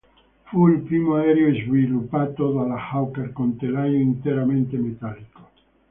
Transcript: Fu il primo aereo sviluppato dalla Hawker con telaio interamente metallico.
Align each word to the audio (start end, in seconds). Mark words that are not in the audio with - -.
Fu 0.45 0.67
il 0.67 0.79
primo 0.79 1.13
aereo 1.17 1.53
sviluppato 1.53 2.51
dalla 2.53 2.89
Hawker 2.89 3.31
con 3.33 3.55
telaio 3.55 3.99
interamente 3.99 4.75
metallico. 4.75 5.47